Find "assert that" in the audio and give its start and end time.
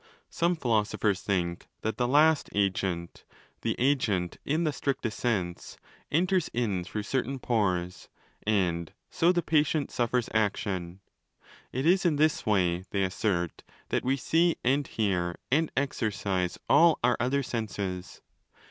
13.03-14.03